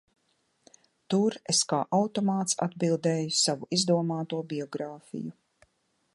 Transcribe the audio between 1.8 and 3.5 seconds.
automāts atbildēju